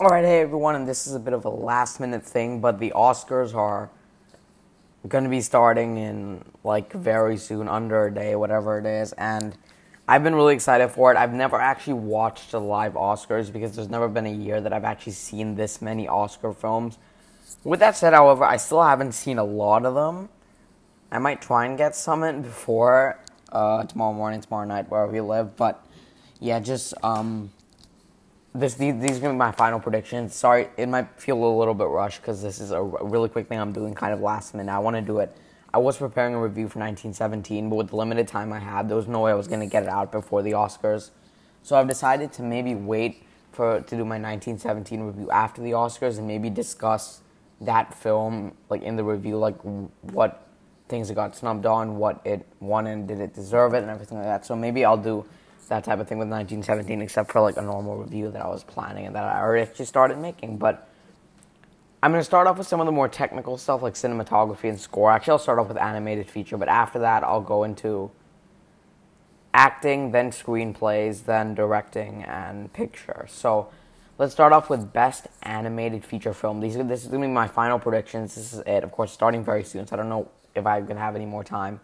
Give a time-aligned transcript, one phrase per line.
[0.00, 2.78] All right, hey everyone, and this is a bit of a last minute thing, but
[2.78, 3.90] the Oscars are
[5.08, 9.58] going to be starting in like very soon, under a day, whatever it is, and
[10.06, 11.16] I've been really excited for it.
[11.16, 14.84] I've never actually watched the live Oscars because there's never been a year that I've
[14.84, 16.96] actually seen this many Oscar films.
[17.64, 20.28] With that said, however, I still haven't seen a lot of them.
[21.10, 23.18] I might try and get some in before
[23.50, 25.84] uh, tomorrow morning, tomorrow night, wherever you live, but
[26.38, 27.50] yeah, just um
[28.58, 30.34] this these, these are gonna be my final predictions.
[30.34, 33.58] Sorry, it might feel a little bit rushed because this is a really quick thing
[33.58, 34.72] I'm doing, kind of last minute.
[34.72, 35.36] I want to do it.
[35.72, 38.96] I was preparing a review for 1917, but with the limited time I had, there
[38.96, 41.10] was no way I was gonna get it out before the Oscars.
[41.62, 46.18] So I've decided to maybe wait for to do my 1917 review after the Oscars
[46.18, 47.22] and maybe discuss
[47.60, 49.60] that film like in the review, like
[50.02, 50.46] what
[50.88, 54.18] things it got snubbed on, what it won, and did it deserve it, and everything
[54.18, 54.46] like that.
[54.46, 55.24] So maybe I'll do
[55.68, 58.64] that type of thing with 1917, except for like a normal review that I was
[58.64, 60.58] planning and that I already actually started making.
[60.58, 60.88] But
[62.02, 64.80] I'm going to start off with some of the more technical stuff like cinematography and
[64.80, 65.10] score.
[65.10, 68.10] Actually, I'll start off with animated feature, but after that, I'll go into
[69.52, 73.26] acting, then screenplays, then directing and picture.
[73.28, 73.68] So
[74.16, 76.60] let's start off with best animated feature film.
[76.60, 78.36] These this is going to be my final predictions.
[78.36, 78.84] This is it.
[78.84, 81.26] Of course, starting very soon, so I don't know if I'm going to have any
[81.26, 81.80] more time.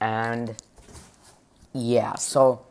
[0.00, 0.56] And
[1.74, 2.62] yeah, so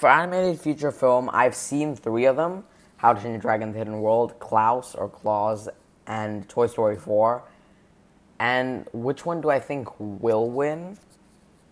[0.00, 2.64] for animated feature film, I've seen three of them
[2.96, 5.68] How to Train Your Dragon, The Hidden World, Klaus or Claus,
[6.06, 7.42] and Toy Story 4.
[8.38, 10.96] And which one do I think will win?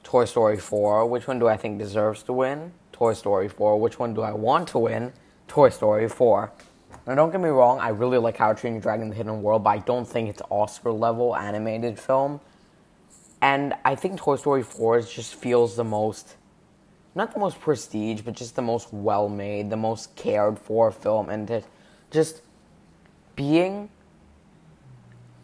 [0.02, 1.06] Toy Story 4.
[1.06, 2.72] Which one do I think deserves to win?
[2.92, 3.80] Toy Story 4.
[3.80, 5.14] Which one do I want to win?
[5.48, 6.52] Toy Story 4.
[7.06, 9.42] Now, don't get me wrong, I really like How to Train Your Dragon, The Hidden
[9.42, 12.40] World, but I don't think it's Oscar level animated film.
[13.40, 16.36] And I think Toy Story 4 just feels the most
[17.14, 21.28] not the most prestige, but just the most well made, the most cared for film,
[21.28, 21.62] and to
[22.10, 22.42] just
[23.36, 23.90] being.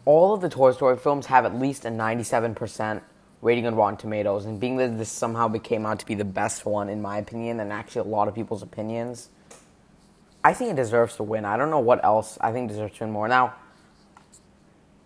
[0.05, 3.01] All of the Toy Story films have at least a 97%
[3.41, 6.65] rating on Rotten Tomatoes, and being that this somehow became out to be the best
[6.65, 9.29] one, in my opinion, and actually a lot of people's opinions,
[10.43, 11.43] I think it deserves to win.
[11.43, 13.27] I don't know what else I think deserves to win more.
[13.27, 13.55] Now,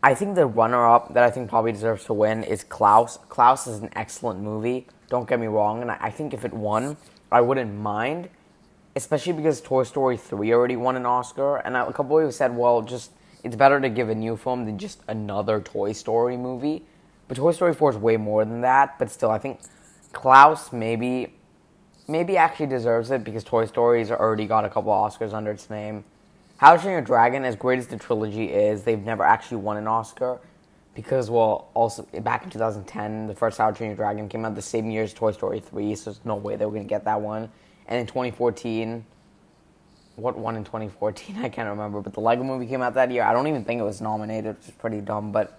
[0.02, 3.18] I think the runner up that I think probably deserves to win is Klaus.
[3.30, 4.88] Klaus is an excellent movie.
[5.10, 6.96] Don't get me wrong, and I think if it won,
[7.32, 8.30] I wouldn't mind,
[8.96, 12.56] especially because Toy Story 3 already won an Oscar, and a couple of people said,
[12.56, 13.12] well, just
[13.44, 16.84] it's better to give a new film than just another Toy Story movie.
[17.28, 19.60] But Toy Story 4 is way more than that, but still, I think
[20.14, 21.34] Klaus maybe
[22.08, 26.04] maybe actually deserves it because Toy Story's already got a couple Oscars under its name.
[26.58, 29.78] How to Train Your Dragon, as great as the trilogy is, they've never actually won
[29.78, 30.40] an Oscar
[31.02, 34.54] because well, also back in 2010, the first How to Train Your Dragon came out
[34.54, 37.06] the same year as Toy Story 3, so there's no way they were gonna get
[37.06, 37.50] that one.
[37.88, 39.06] And in 2014,
[40.18, 41.38] what won in 2014?
[41.42, 43.24] I can't remember, but the Lego Movie came out that year.
[43.24, 45.32] I don't even think it was nominated, which is pretty dumb.
[45.32, 45.58] But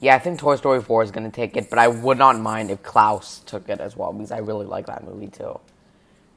[0.00, 2.72] yeah, I think Toy Story 4 is gonna take it, but I would not mind
[2.72, 5.60] if Klaus took it as well because I really like that movie too.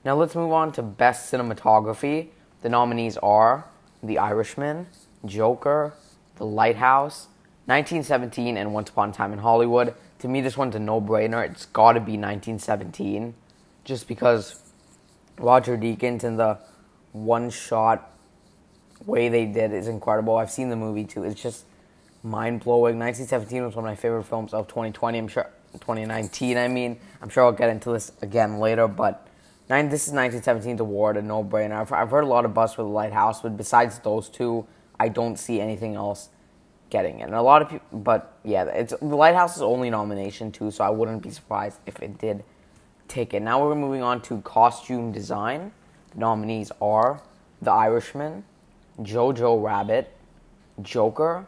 [0.06, 2.28] Now let's move on to best cinematography.
[2.62, 3.66] The nominees are
[4.04, 4.88] The Irishman,
[5.26, 5.94] Joker,
[6.36, 7.28] The Lighthouse.
[7.72, 9.94] 1917 and Once Upon a Time in Hollywood.
[10.20, 11.50] To me, this one's a no brainer.
[11.50, 13.34] It's got to be 1917.
[13.86, 14.62] Just because
[15.40, 16.60] Roger Deakins and the
[17.14, 18.12] one shot
[19.06, 20.36] way they did is incredible.
[20.36, 21.24] I've seen the movie too.
[21.24, 21.64] It's just
[22.24, 23.00] mind blowing.
[23.00, 25.18] 1917 was one of my favorite films of 2020.
[25.18, 26.58] I'm sure 2019.
[26.58, 29.28] I mean, I'm sure I'll get into this again later, but
[29.70, 31.80] nine, this is 1917's award, a no brainer.
[31.80, 34.68] I've, I've heard a lot of buzz for the Lighthouse, but besides those two,
[35.00, 36.28] I don't see anything else
[36.92, 37.24] getting it.
[37.24, 40.92] And a lot of people, but yeah, it's the Lighthouse's only nomination too, so I
[40.92, 42.44] wouldn't be surprised if it did
[43.08, 43.42] take it.
[43.42, 45.72] Now we're moving on to costume design.
[46.14, 47.22] The nominees are
[47.62, 48.44] The Irishman,
[49.00, 50.14] Jojo Rabbit,
[50.82, 51.48] Joker,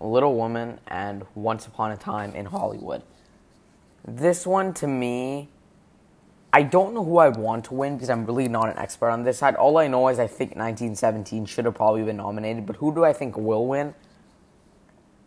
[0.00, 3.02] Little Woman, and Once Upon a Time in Hollywood.
[4.06, 5.50] This one to me,
[6.52, 9.24] I don't know who I want to win because I'm really not an expert on
[9.24, 9.54] this side.
[9.56, 13.04] All I know is I think 1917 should have probably been nominated, but who do
[13.04, 13.94] I think will win?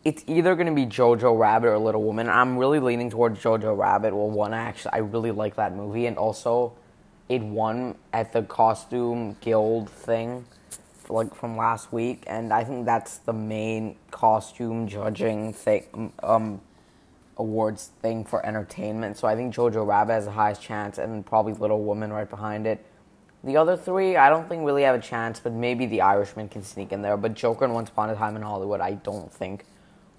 [0.05, 2.27] It's either going to be Jojo Rabbit or Little Woman.
[2.27, 4.13] I'm really leaning towards Jojo Rabbit.
[4.13, 6.73] Well, one, actually, I really like that movie, and also
[7.29, 10.45] it won at the Costume Guild thing,
[11.09, 16.59] like from last week, and I think that's the main costume judging thing, um,
[17.37, 19.17] awards thing for entertainment.
[19.17, 22.67] So I think Jojo Rabbit has the highest chance, and probably Little Woman right behind
[22.67, 22.85] it.
[23.45, 26.63] The other three, I don't think really have a chance, but maybe The Irishman can
[26.63, 27.17] sneak in there.
[27.17, 29.65] But Joker and Once Upon a Time in Hollywood, I don't think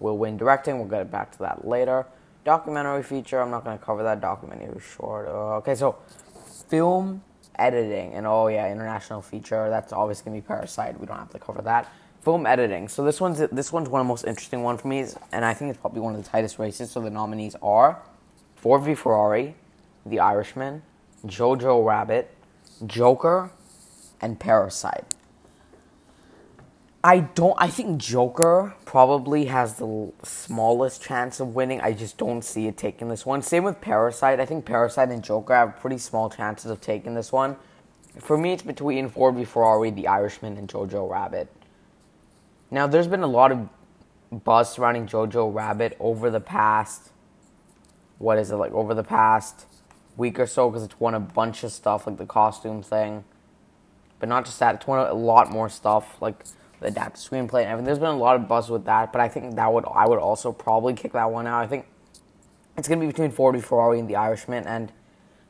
[0.01, 0.79] will win directing.
[0.79, 2.07] We'll get back to that later.
[2.45, 4.21] Documentary feature, I'm not going to cover that.
[4.21, 5.29] Documentary short.
[5.29, 5.97] Uh, okay, so
[6.69, 7.23] film
[7.57, 9.69] editing, and oh yeah, international feature.
[9.71, 10.99] That's always gonna be Parasite.
[10.99, 11.91] We don't have to cover that.
[12.23, 12.89] Film editing.
[12.89, 15.55] So this one's this one's one of the most interesting one for me, and I
[15.55, 16.91] think it's probably one of the tightest races.
[16.91, 18.01] So the nominees are
[18.57, 19.55] Ford v Ferrari,
[20.07, 20.83] The Irishman,
[21.27, 22.31] Jojo Rabbit,
[22.87, 23.51] Joker,
[24.21, 25.14] and Parasite.
[27.05, 27.55] I don't.
[27.59, 31.83] I think Joker probably has the smallest chance of winning.
[31.83, 33.43] I just don't see it taking this one.
[33.43, 34.41] Same with Parasite.
[34.41, 37.57] I think Parasite and Joker have pretty small chances of taking this one.
[38.19, 41.53] For me, it's between Ford v Ferrari, The Irishman, and Jojo Rabbit.
[42.71, 43.69] Now, there's been a lot of
[44.33, 47.11] buzz surrounding Jojo Rabbit over the past.
[48.17, 49.67] What is it like over the past
[50.17, 50.71] week or so?
[50.71, 53.25] Because it's won a bunch of stuff, like the costume thing.
[54.21, 56.47] But not just that, it's won a lot more stuff, like
[56.81, 57.85] the adapted screenplay and everything.
[57.85, 60.19] There's been a lot of buzz with that, but I think that would I would
[60.19, 61.63] also probably kick that one out.
[61.63, 61.87] I think
[62.77, 64.93] it's gonna be between Ford v Ferrari and The Irishman, and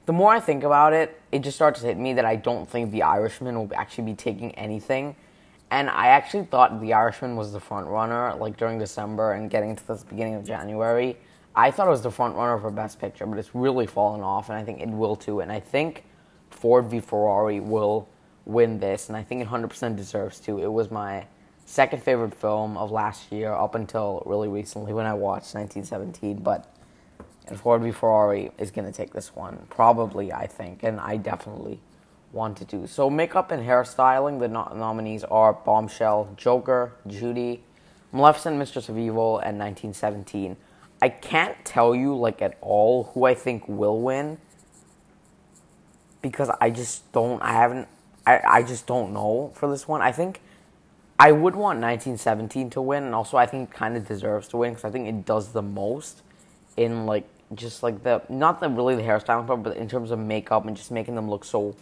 [0.06, 2.68] the more I think about it, it just starts to hit me that I don't
[2.68, 5.16] think The Irishman will actually be taking anything.
[5.70, 9.74] And I actually thought The Irishman was the front runner, like during December and getting
[9.74, 11.16] to the beginning of January.
[11.56, 14.50] I thought it was the front runner for Best Picture, but it's really fallen off,
[14.50, 15.40] and I think it will too.
[15.40, 16.04] And I think
[16.50, 18.08] Ford v Ferrari will
[18.46, 20.58] win this, and I think it 100% deserves to.
[20.58, 21.26] It was my
[21.66, 26.42] second favorite film of last year up until really recently when I watched 1917.
[26.42, 26.70] But
[27.56, 31.80] Ford v Ferrari is going to take this one, probably, I think, and I definitely
[32.32, 32.86] want to do.
[32.86, 37.62] So, makeup and hairstyling, the no- nominees are Bombshell, Joker, Judy,
[38.12, 40.56] Maleficent, Mistress of Evil, and 1917.
[41.00, 44.38] I can't tell you, like, at all who I think will win
[46.22, 47.88] because I just don't, I haven't
[48.26, 50.00] I, I just don't know for this one.
[50.00, 50.40] I think
[51.18, 54.56] I would want 1917 to win, and also I think it kind of deserves to
[54.58, 56.22] win because I think it does the most
[56.76, 60.18] in like just like the not the really the hairstyling part, but in terms of
[60.18, 61.76] makeup and just making them look so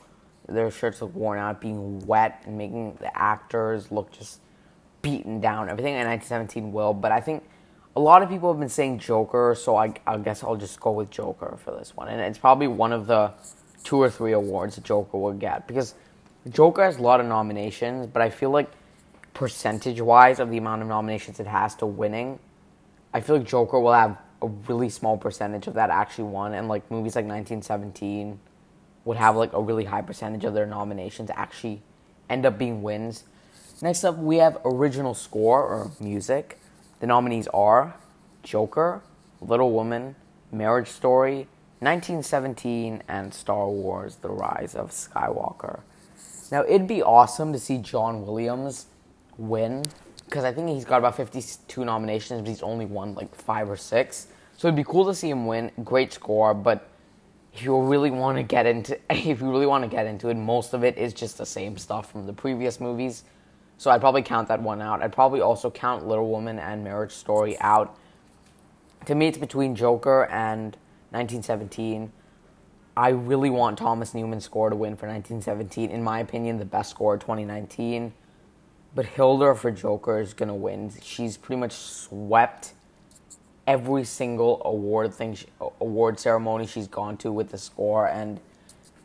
[0.48, 4.40] their shirts look worn out, being wet, and making the actors look just
[5.00, 5.68] beaten down.
[5.68, 7.44] Everything in 1917 will, but I think
[7.94, 10.92] a lot of people have been saying Joker, so I, I guess I'll just go
[10.92, 13.32] with Joker for this one, and it's probably one of the
[13.84, 15.94] two or three awards Joker will get because
[16.48, 18.70] Joker has a lot of nominations, but I feel like
[19.32, 22.38] percentage wise of the amount of nominations it has to winning,
[23.14, 26.66] I feel like Joker will have a really small percentage of that actually won, and
[26.68, 28.40] like movies like 1917
[29.04, 31.82] would have like a really high percentage of their nominations actually
[32.28, 33.24] end up being wins.
[33.80, 36.58] Next up, we have original score or music.
[37.00, 37.94] The nominees are
[38.42, 39.02] Joker,
[39.40, 40.16] Little Woman,
[40.50, 41.48] Marriage Story,
[41.80, 45.80] 1917, and Star Wars: The Rise of Skywalker.
[46.52, 48.84] Now, it'd be awesome to see John Williams
[49.38, 49.84] win
[50.26, 53.76] because I think he's got about 52 nominations, but he's only won like five or
[53.76, 54.26] six.
[54.58, 55.70] So it'd be cool to see him win.
[55.82, 56.90] Great score, but
[57.54, 60.34] if you really want to get into if you really want to get into it,
[60.34, 63.24] most of it is just the same stuff from the previous movies.
[63.78, 65.02] So I'd probably count that one out.
[65.02, 67.96] I'd probably also count Little Woman and Marriage Story out.
[69.06, 70.76] To me, it's between Joker and
[71.12, 72.12] 1917.
[72.96, 75.90] I really want Thomas Newman's score to win for 1917.
[75.90, 78.12] In my opinion, the best score of 2019.
[78.94, 80.92] But Hildur for Joker is gonna win.
[81.00, 82.74] She's pretty much swept
[83.66, 85.38] every single award thing,
[85.80, 88.40] award ceremony she's gone to with the score, and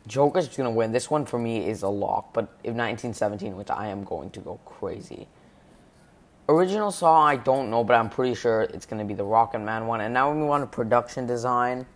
[0.06, 0.92] Joker's gonna win.
[0.92, 2.34] This one for me is a lock.
[2.34, 5.26] But if 1917, which I am going to go crazy.
[6.50, 9.86] Original song, I don't know, but I'm pretty sure it's gonna be the Rocket Man
[9.86, 10.02] one.
[10.02, 11.86] And now we move on to production design.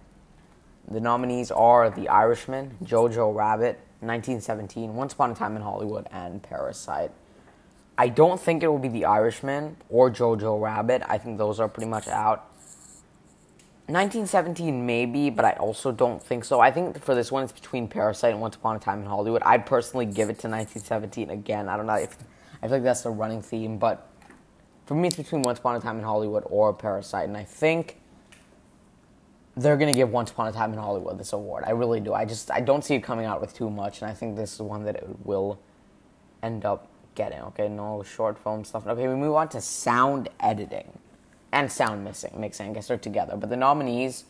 [0.89, 6.43] The nominees are The Irishman, Jojo Rabbit, 1917, Once Upon a Time in Hollywood, and
[6.43, 7.13] Parasite.
[7.97, 11.03] I don't think it will be The Irishman or Jojo Rabbit.
[11.09, 12.49] I think those are pretty much out.
[13.87, 16.61] 1917 maybe, but I also don't think so.
[16.61, 19.43] I think for this one it's between Parasite and Once Upon a Time in Hollywood.
[19.43, 21.69] I'd personally give it to 1917 again.
[21.69, 22.17] I don't know if
[22.63, 24.09] I feel like that's the running theme, but
[24.87, 27.99] for me it's between Once Upon a Time in Hollywood or Parasite, and I think
[29.57, 31.65] they're gonna give Once Upon a Time in Hollywood this award.
[31.67, 32.15] I really do.
[32.15, 34.55] I just I don't see it coming out with too much, and I think this
[34.55, 35.59] is one that it will
[36.43, 37.41] end up getting.
[37.41, 38.87] Okay, no short film stuff.
[38.87, 40.99] Okay, we move on to sound editing
[41.53, 42.39] and sound mixing.
[42.41, 43.37] Mixing, I guess they're together.
[43.37, 44.25] But the nominees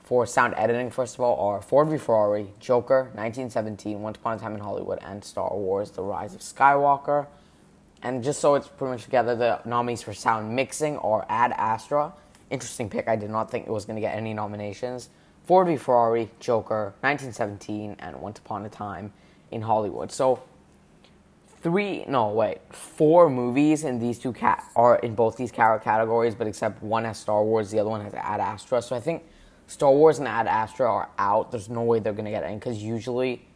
[0.00, 4.40] for sound editing, first of all, are Ford v Ferrari, Joker, 1917, Once Upon a
[4.40, 7.26] Time in Hollywood, and Star Wars: The Rise of Skywalker.
[8.02, 12.12] And just so it's pretty much together, the nominees for sound mixing are Ad Astra
[12.50, 13.08] interesting pick.
[13.08, 15.10] I did not think it was going to get any nominations.
[15.46, 19.12] Ford v Ferrari, Joker, 1917, and Once Upon a Time
[19.50, 20.10] in Hollywood.
[20.10, 20.42] So
[21.62, 26.46] three, no wait, four movies in these two cat are in both these categories, but
[26.46, 28.80] except one has Star Wars, the other one has Ad Astra.
[28.80, 29.22] So I think
[29.66, 31.50] Star Wars and Ad Astra are out.
[31.50, 33.46] There's no way they're going to get any because usually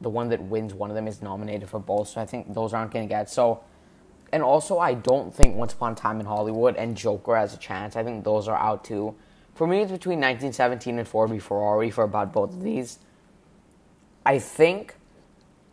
[0.00, 2.08] the one that wins one of them is nominated for both.
[2.08, 3.62] So I think those aren't going to get so.
[4.32, 7.58] And also, I don't think Once Upon a Time in Hollywood and Joker has a
[7.58, 7.96] chance.
[7.96, 9.14] I think those are out too.
[9.54, 12.98] For me, it's between 1917 and Ford v Ferrari for about both of these.
[14.24, 14.96] I think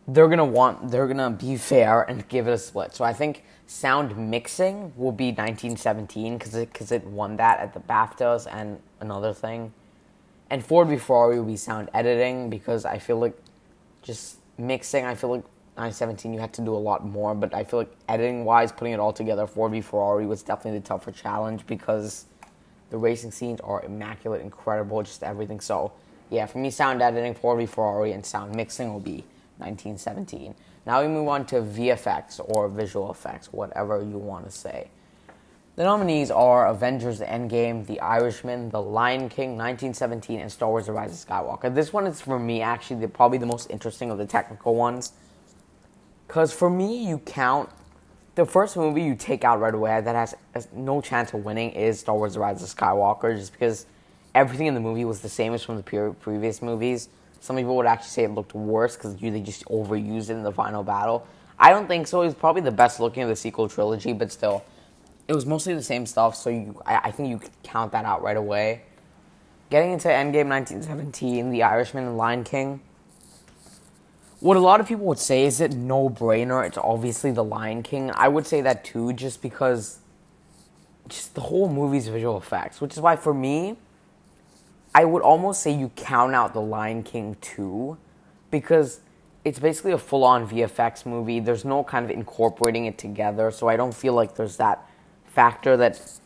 [0.07, 2.93] they're gonna want they're gonna be fair and give it a split.
[2.95, 7.73] So I think sound mixing will be 1917 because it because it won that at
[7.73, 9.73] the BAFTAs and another thing,
[10.49, 13.37] and Ford v Ferrari will be sound editing because I feel like
[14.01, 15.05] just mixing.
[15.05, 15.43] I feel like
[15.75, 18.93] 1917 you had to do a lot more, but I feel like editing wise, putting
[18.93, 22.25] it all together, Ford v Ferrari was definitely the tougher challenge because
[22.91, 25.59] the racing scenes are immaculate, incredible, just everything.
[25.59, 25.91] So
[26.29, 29.23] yeah, for me, sound editing, Ford v Ferrari, and sound mixing will be
[29.57, 30.53] 1917.
[30.85, 34.89] Now we move on to VFX or visual effects, whatever you want to say.
[35.75, 40.91] The nominees are Avengers Endgame, The Irishman, The Lion King, 1917, and Star Wars The
[40.91, 41.73] Rise of Skywalker.
[41.73, 45.13] This one is for me actually the, probably the most interesting of the technical ones.
[46.33, 47.69] Because for me, you count
[48.33, 51.69] the first movie you take out right away that has, has no chance of winning
[51.69, 53.85] is Star Wars The Rise of Skywalker, just because
[54.33, 57.09] everything in the movie was the same as from the pre- previous movies.
[57.39, 60.51] Some people would actually say it looked worse because they just overused it in the
[60.51, 61.27] final battle.
[61.59, 62.23] I don't think so.
[62.23, 64.65] It was probably the best looking of the sequel trilogy, but still,
[65.27, 66.35] it was mostly the same stuff.
[66.35, 68.81] So you, I, I think you count that out right away.
[69.69, 72.79] Getting into Endgame 1917, The Irishman, and Lion King.
[74.43, 76.67] What a lot of people would say is it no brainer.
[76.67, 78.11] It's obviously The Lion King.
[78.13, 79.99] I would say that too, just because
[81.07, 83.77] just the whole movie's visual effects, which is why for me,
[84.93, 87.97] I would almost say you count out The Lion King 2
[88.51, 88.99] because
[89.45, 91.39] it's basically a full on VFX movie.
[91.39, 94.85] There's no kind of incorporating it together, so I don't feel like there's that
[95.25, 96.19] factor that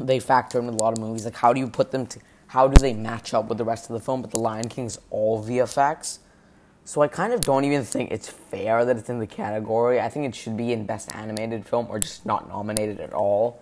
[0.00, 1.26] they factor in a lot of movies.
[1.26, 3.88] Like, how do you put them to, how do they match up with the rest
[3.88, 4.20] of the film?
[4.20, 6.18] But The Lion King's all VFX.
[6.84, 10.00] So I kind of don't even think it's fair that it's in the category.
[10.00, 13.60] I think it should be in Best Animated Film or just not nominated at all.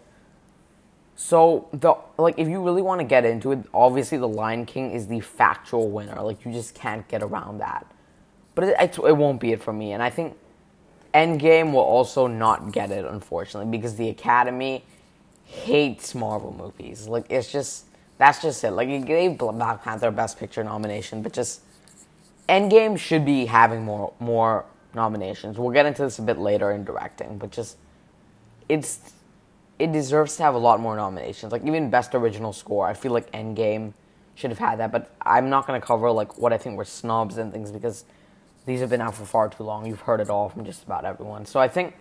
[1.17, 4.93] So the like if you really want to get into it, obviously the Lion King
[4.93, 6.21] is the factual winner.
[6.23, 7.87] Like you just can't get around that.
[8.55, 10.35] But it, it, it won't be it for me, and I think
[11.13, 14.83] Endgame will also not get it unfortunately because the Academy
[15.45, 17.07] hates Marvel movies.
[17.07, 17.85] Like it's just
[18.17, 18.71] that's just it.
[18.71, 21.61] Like it gave Black Panther Best Picture nomination, but just
[22.51, 25.57] Endgame should be having more more nominations.
[25.57, 27.77] We'll get into this a bit later in directing, but just
[28.69, 29.13] it's
[29.79, 31.53] it deserves to have a lot more nominations.
[31.53, 33.95] Like even best original score, I feel like Endgame
[34.35, 34.91] should have had that.
[34.91, 38.05] But I'm not going to cover like what I think were snubs and things because
[38.67, 39.87] these have been out for far too long.
[39.87, 41.47] You've heard it all from just about everyone.
[41.47, 41.95] So I think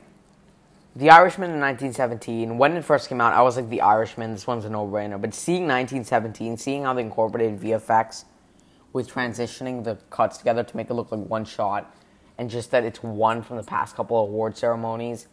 [0.95, 4.31] The Irishman in 1917, when it first came out, I was like The Irishman.
[4.31, 5.21] This one's a no-brainer.
[5.21, 8.25] But seeing 1917, seeing how they incorporated VFX
[8.93, 11.95] with transitioning the cuts together to make it look like one shot,
[12.37, 15.27] and just that it's one from the past couple of award ceremonies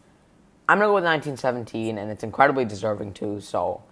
[0.69, 3.39] I'm gonna go with 1917, and it's incredibly deserving too.
[3.39, 3.83] So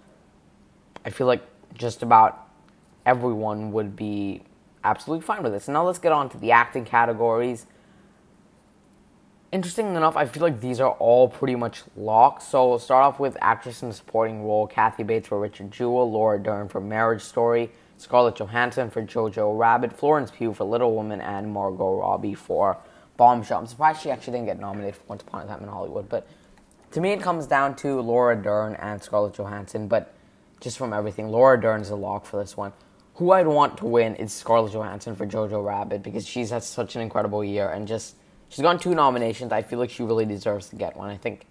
[1.05, 1.41] I feel like
[1.73, 2.49] just about
[3.05, 4.41] everyone would be
[4.83, 5.67] absolutely fine with this.
[5.67, 7.65] now let's get on to the acting categories.
[9.53, 12.43] Interesting enough, I feel like these are all pretty much locked.
[12.43, 16.37] So we'll start off with actress in supporting role: Kathy Bates for Richard Jewell, Laura
[16.37, 21.51] Dern for Marriage Story, Scarlett Johansson for Jojo Rabbit, Florence Pugh for Little Woman, and
[21.51, 22.77] Margot Robbie for
[23.17, 23.59] Bombshell.
[23.59, 26.27] I'm surprised she actually didn't get nominated for Once Upon a Time in Hollywood, but
[26.91, 30.13] to me, it comes down to Laura Dern and Scarlett Johansson, but
[30.61, 32.73] just from everything, Laura Dern is a lock for this one.
[33.15, 36.95] Who I'd want to win is Scarlett Johansson for Jojo Rabbit because she's had such
[36.95, 38.15] an incredible year and just
[38.49, 39.51] she's gotten two nominations.
[39.51, 41.09] I feel like she really deserves to get one.
[41.09, 41.45] I think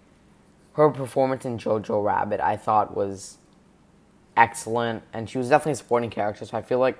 [0.73, 3.37] her performance in Jojo Rabbit I thought was
[4.37, 6.45] excellent and she was definitely a supporting character.
[6.45, 6.97] So I feel like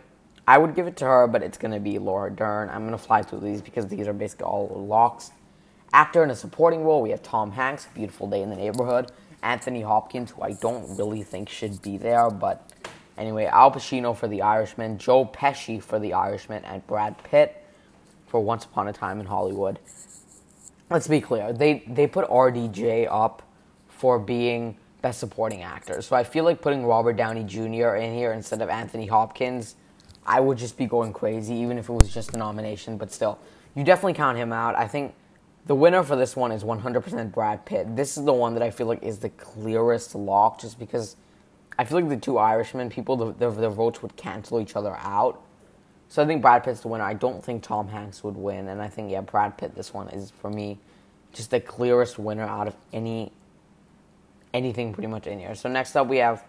[0.47, 2.69] I would give it to her, but it's gonna be Laura Dern.
[2.69, 5.31] I'm gonna fly through these because these are basically all locks.
[5.93, 9.11] Actor in a supporting role, we have Tom Hanks, Beautiful Day in the Neighborhood,
[9.41, 12.73] Anthony Hopkins, who I don't really think should be there, but
[13.17, 17.63] anyway, Al Pacino for The Irishman, Joe Pesci for The Irishman, and Brad Pitt
[18.27, 19.79] for Once Upon a Time in Hollywood.
[20.89, 23.41] Let's be clear, they, they put RDJ up
[23.87, 26.01] for being Best Supporting Actor.
[26.01, 27.93] So I feel like putting Robert Downey Jr.
[27.93, 29.75] in here instead of Anthony Hopkins,
[30.25, 33.37] I would just be going crazy, even if it was just a nomination, but still.
[33.75, 34.73] You definitely count him out.
[34.73, 35.13] I think
[35.67, 37.95] the winner for this one is 100% Brad Pitt.
[37.95, 41.17] This is the one that I feel like is the clearest lock, just because
[41.77, 44.95] I feel like the two Irishmen, people, the, the, the votes would cancel each other
[44.95, 45.39] out.
[46.09, 47.03] So I think Brad Pitt's the winner.
[47.03, 49.75] I don't think Tom Hanks would win, and I think yeah, Brad Pitt.
[49.75, 50.79] This one is for me
[51.31, 53.31] just the clearest winner out of any
[54.55, 55.55] anything pretty much in here.
[55.55, 56.43] So next up we have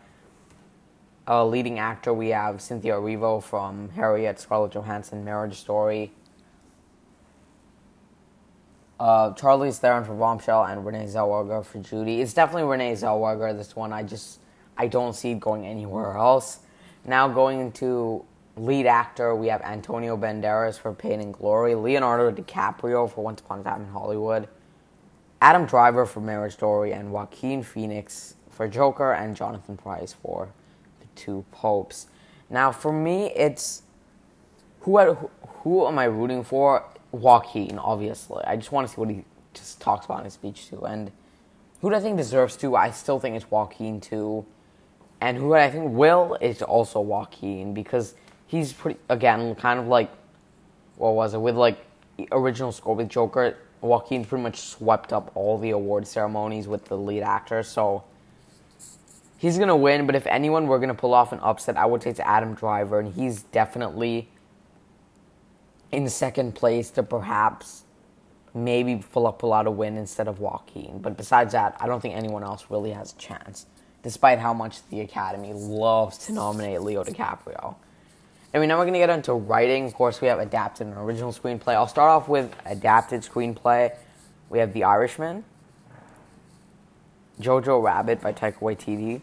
[1.27, 2.13] a leading actor.
[2.15, 6.13] We have Cynthia Erivo from Harriet, Scarlett Johansson, Marriage Story.
[9.01, 12.21] uh, Charlize Theron for Bombshell and Renee Zellweger for Judy.
[12.21, 13.57] It's definitely Renee Zellweger.
[13.57, 14.41] This one, I just
[14.77, 16.61] I don't see it going anywhere else.
[17.05, 18.25] Now going into
[18.57, 23.61] lead actor, we have Antonio Banderas for Pain and Glory, Leonardo DiCaprio for Once Upon
[23.61, 24.49] a Time in Hollywood,
[25.41, 30.49] Adam Driver for Marriage Story, and Joaquin Phoenix for Joker, and Jonathan Pryce for
[31.01, 32.07] The Two Popes.
[32.49, 33.83] Now, for me, it's
[34.81, 36.85] who who, who am I rooting for?
[37.13, 38.43] Joaquin, obviously.
[38.45, 41.11] I just want to see what he just talks about in his speech too, and
[41.81, 42.77] who do I think deserves to?
[42.77, 44.47] I still think it's Joaquin too,
[45.21, 48.15] and who I think will is also Joaquin because
[48.47, 50.11] he's pretty again kind of like
[50.97, 51.79] what was it with like
[52.33, 53.57] original score with Joker.
[53.87, 58.05] Joaquin pretty much swept up all the award ceremonies with the lead actor, so
[59.39, 60.07] he's gonna win.
[60.07, 63.01] But if anyone were gonna pull off an upset, I would say it's Adam Driver,
[63.01, 64.29] and he's definitely
[65.93, 67.85] in second place to perhaps
[68.53, 70.99] maybe pull out a win instead of Joaquin.
[71.01, 73.67] But besides that, I don't think anyone else really has a chance,
[74.03, 77.77] despite how much the Academy loves to nominate Leo DiCaprio.
[78.57, 79.85] And mean, now we're going to get into writing.
[79.85, 81.75] Of course, we have adapted and original screenplay.
[81.75, 83.95] I'll start off with adapted screenplay.
[84.49, 85.45] We have The Irishman,
[87.39, 89.21] Jojo Rabbit by Taika Waititi,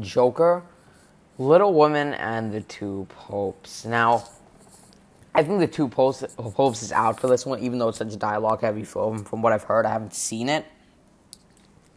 [0.00, 0.62] Joker,
[1.36, 3.84] Little Women, and The Two Popes.
[3.84, 4.24] Now,
[5.34, 8.14] I think The Two Popes, Popes is out for this one, even though it's such
[8.14, 9.22] a dialogue heavy film.
[9.22, 10.64] From what I've heard, I haven't seen it.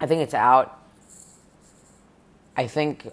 [0.01, 0.77] I think it's out.
[2.58, 3.08] I think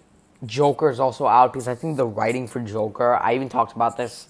[0.47, 3.97] Joker is also out because I think the writing for Joker, I even talked about
[3.97, 4.29] this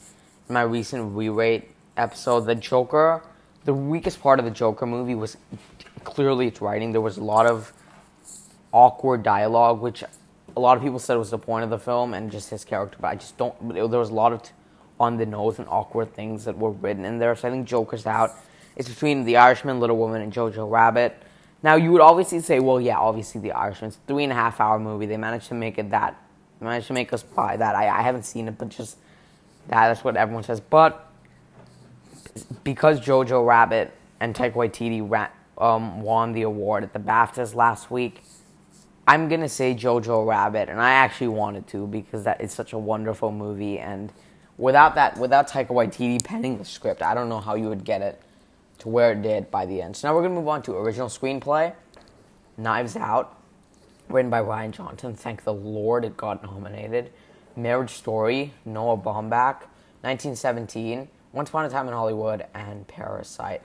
[0.49, 2.41] in my recent re rate episode.
[2.41, 3.23] The Joker,
[3.65, 5.37] the weakest part of the Joker movie was
[6.05, 6.93] clearly its writing.
[6.93, 7.73] There was a lot of
[8.73, 10.03] awkward dialogue, which
[10.57, 12.97] a lot of people said was the point of the film and just his character,
[13.01, 13.75] but I just don't.
[13.75, 14.43] There was a lot of
[14.99, 17.37] on the nose and awkward things that were written in there.
[17.37, 18.33] So I think Joker's out.
[18.77, 21.23] It's between The Irishman, Little Woman, and Jojo Rabbit.
[21.63, 23.89] Now you would obviously say, well, yeah, obviously The Irishman.
[23.89, 25.07] It's three and a half hour movie.
[25.07, 26.17] They managed to make it that.
[26.61, 27.75] They managed to make us buy that.
[27.75, 28.99] I, I haven't seen it, but just
[29.69, 29.89] that.
[29.89, 30.61] That's what everyone says.
[30.61, 31.11] But
[32.63, 37.91] because Jojo Rabbit and Taika Waititi ra- um, won the award at the BAFTAs last
[37.91, 38.23] week,
[39.07, 42.79] I'm gonna say Jojo Rabbit, and I actually wanted to because that is such a
[42.79, 43.79] wonderful movie.
[43.79, 44.13] And
[44.59, 48.03] without that, without Taika Waititi penning the script, I don't know how you would get
[48.03, 48.23] it
[48.79, 49.97] to where it did by the end.
[49.97, 51.75] So now we're going to move on to original screenplay,
[52.57, 53.37] Knives Out,
[54.09, 55.15] written by Rian Johnson.
[55.15, 57.11] Thank the Lord it got nominated.
[57.57, 59.67] Marriage Story, Noah Baumbach,
[60.03, 63.63] 1917, Once Upon a Time in Hollywood, and Parasite.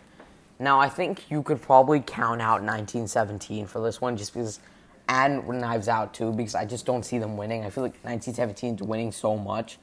[0.59, 4.59] Now I think you could probably count out 1917 for this one, just because,
[5.07, 7.63] and Knives Out too, because I just don't see them winning.
[7.63, 9.77] I feel like 1917 is winning so much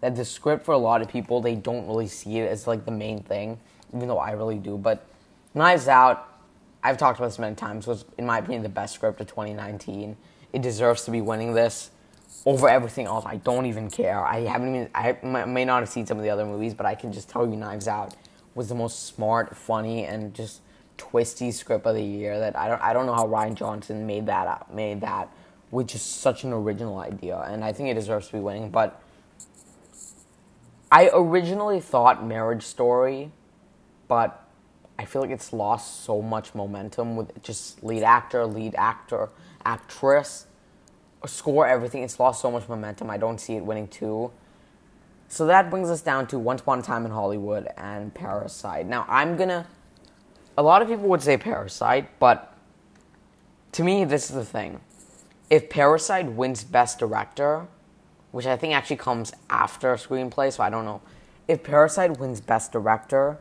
[0.00, 2.84] that the script for a lot of people they don't really see it as like
[2.84, 3.58] the main thing
[3.94, 4.76] even though I really do.
[4.76, 5.04] But
[5.54, 6.28] Knives Out,
[6.82, 10.16] I've talked about this many times, was, in my opinion, the best script of 2019.
[10.52, 11.90] It deserves to be winning this
[12.44, 13.24] over everything else.
[13.26, 14.24] I don't even care.
[14.24, 16.94] I haven't even, I may not have seen some of the other movies, but I
[16.94, 18.14] can just tell you Knives Out
[18.54, 20.60] was the most smart, funny, and just
[20.98, 24.26] twisty script of the year that I don't, I don't know how Rian Johnson made
[24.26, 25.28] that up, made that
[25.70, 27.38] with just such an original idea.
[27.38, 29.00] And I think it deserves to be winning, but
[30.90, 33.32] I originally thought Marriage Story
[34.08, 34.46] but
[34.98, 39.30] I feel like it's lost so much momentum with just lead actor, lead actor,
[39.64, 40.46] actress,
[41.26, 42.02] score, everything.
[42.02, 43.10] It's lost so much momentum.
[43.10, 44.30] I don't see it winning two.
[45.28, 48.86] So that brings us down to Once Upon a Time in Hollywood and Parasite.
[48.86, 49.66] Now, I'm gonna.
[50.58, 52.54] A lot of people would say Parasite, but
[53.72, 54.80] to me, this is the thing.
[55.48, 57.66] If Parasite wins Best Director,
[58.30, 61.00] which I think actually comes after screenplay, so I don't know.
[61.48, 63.38] If Parasite wins Best Director,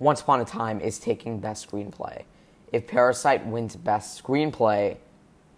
[0.00, 2.24] once Upon a Time is taking Best Screenplay.
[2.72, 4.96] If Parasite wins Best Screenplay,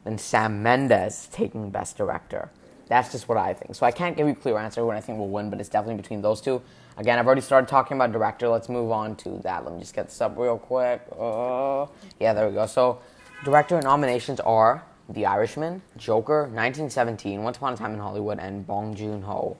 [0.04, 2.50] then Sam Mendes taking Best Director.
[2.88, 3.74] That's just what I think.
[3.76, 5.68] So I can't give you a clear answer when I think will win, but it's
[5.68, 6.60] definitely between those two.
[6.96, 8.48] Again, I've already started talking about director.
[8.48, 9.64] Let's move on to that.
[9.64, 11.06] Let me just get this up real quick.
[11.16, 11.86] Uh,
[12.20, 12.66] yeah, there we go.
[12.66, 13.00] So,
[13.44, 18.94] director nominations are The Irishman, Joker, 1917, Once Upon a Time in Hollywood, and Bong
[18.94, 19.56] Joon Ho.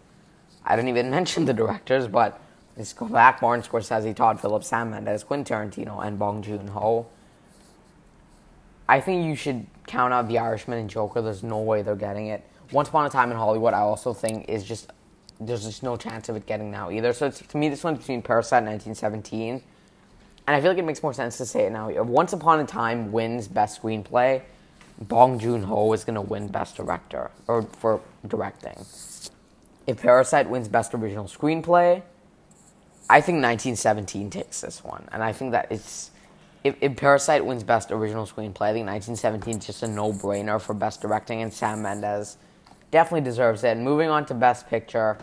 [0.65, 2.42] I didn't even mention the directors, but
[2.77, 7.07] it's back Martin Scorsese, Todd Phillips, Sam Mendes, Quentin Tarantino, and Bong Joon Ho.
[8.89, 11.23] I think you should count out The Irishman and Joker.
[11.23, 12.45] There's no way they're getting it.
[12.73, 14.91] Once Upon a Time in Hollywood, I also think is just
[15.41, 17.13] there's just no chance of it getting now either.
[17.13, 19.63] So to me, this one's between Parasite and 1917,
[20.47, 21.89] and I feel like it makes more sense to say it now.
[21.89, 24.43] If Once Upon a Time wins Best Screenplay,
[25.01, 28.85] Bong Joon Ho is going to win Best Director or for directing.
[29.87, 32.03] If Parasite wins Best Original Screenplay,
[33.11, 36.11] I think 1917 takes this one, and I think that it's
[36.65, 40.75] if, if Parasite wins Best Original Screenplay, I think 1917 is just a no-brainer for
[40.75, 42.37] Best Directing, and Sam Mendes
[42.91, 43.77] definitely deserves it.
[43.77, 45.19] Moving on to Best Picture,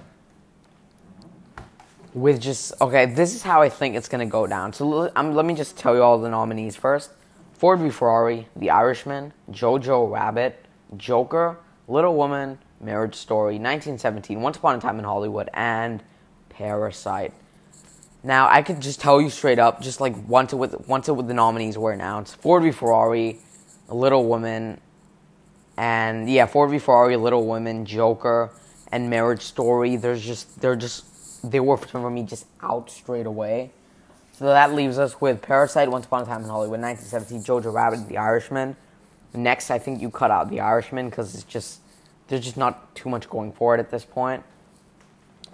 [2.14, 4.74] with just okay, this is how I think it's gonna go down.
[4.74, 7.12] So um, let me just tell you all the nominees first:
[7.54, 10.66] Ford v Ferrari, The Irishman, Jojo Rabbit,
[10.98, 16.04] Joker, Little Woman, Marriage Story, 1917, Once Upon a Time in Hollywood, and
[16.50, 17.34] Parasite.
[18.24, 21.14] Now I could just tell you straight up, just like once it with once it
[21.14, 23.40] with the nominees were announced, Ford v Ferrari,
[23.88, 24.82] Little Woman,
[25.78, 28.52] and yeah, Ford v Ferrari, Little Women, Joker,
[28.92, 29.96] and Marriage Story.
[29.96, 33.72] There's just they're just they were for me just out straight away.
[34.34, 38.08] So that leaves us with Parasite, Once Upon a Time in Hollywood, 1917, Jojo Rabbit,
[38.08, 38.78] The Irishman.
[39.34, 41.82] Next, I think you cut out The Irishman because it's just
[42.28, 44.44] there's just not too much going for it at this point.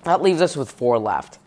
[0.04, 1.40] That leaves us with four left,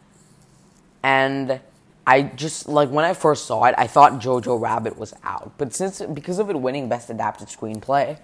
[1.02, 1.61] and
[2.06, 5.74] I just like when I first saw it, I thought Jojo Rabbit was out, but
[5.74, 8.18] since because of it winning Best Adapted Screenplay,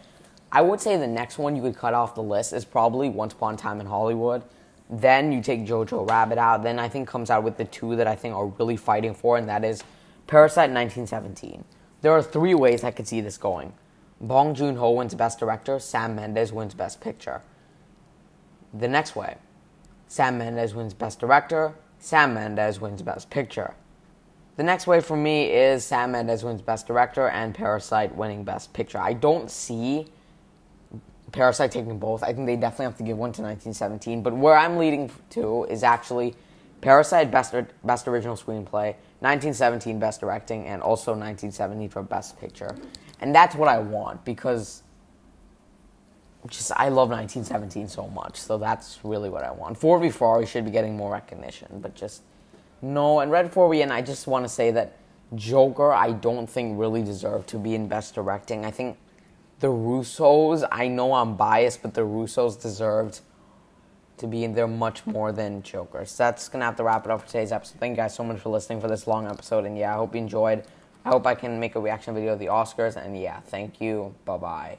[0.50, 3.32] I would say the next one you could cut off the list is probably Once
[3.32, 4.42] Upon a Time in Hollywood
[4.90, 6.62] then you take Jojo Rabbit out.
[6.62, 9.36] Then I think comes out with the two that I think are really fighting for,
[9.36, 9.82] and that is
[10.26, 11.64] Parasite 1917.
[12.02, 13.72] There are three ways I could see this going.
[14.20, 17.42] Bong Joon Ho wins Best Director, Sam Mendes wins Best Picture.
[18.72, 19.36] The next way,
[20.08, 23.72] Sam Mendes wins Best Director, Sam Mendes wins Best Picture.
[24.56, 28.74] The next way for me is Sam Mendes wins Best Director and Parasite winning Best
[28.74, 28.98] Picture.
[28.98, 30.08] I don't see
[31.32, 32.22] Parasite taking both.
[32.22, 34.22] I think they definitely have to give one to 1917.
[34.22, 36.34] But where I'm leading to is actually
[36.82, 42.76] Parasite Best Best Original Screenplay, 1917 Best Directing, and also 1917 for Best Picture.
[43.20, 44.82] And that's what I want because
[46.48, 48.36] just I love 1917 so much.
[48.36, 49.78] So that's really what I want.
[49.78, 52.22] Ford v Ferrari should be getting more recognition, but just
[52.82, 53.20] no.
[53.20, 54.96] And Red Ford v, and I just want to say that
[55.34, 58.64] Joker, I don't think really deserved to be in Best Directing.
[58.64, 58.98] I think
[59.60, 63.20] the Russos, I know I'm biased, but the Russos deserved
[64.18, 66.04] to be in there much more than Joker.
[66.04, 67.78] So that's gonna have to wrap it up for today's episode.
[67.80, 69.64] Thank you guys so much for listening for this long episode.
[69.64, 70.64] And yeah, I hope you enjoyed.
[71.04, 72.96] I hope I can make a reaction video of the Oscars.
[72.96, 74.14] And yeah, thank you.
[74.24, 74.78] Bye bye.